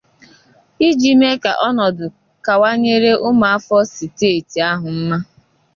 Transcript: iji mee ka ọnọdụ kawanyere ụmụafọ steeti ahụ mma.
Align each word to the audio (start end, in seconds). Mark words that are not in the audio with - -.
iji 0.87 1.11
mee 1.19 1.37
ka 1.43 1.51
ọnọdụ 1.67 2.05
kawanyere 2.45 3.11
ụmụafọ 3.27 3.75
steeti 3.93 4.57
ahụ 4.71 4.87
mma. 4.97 5.17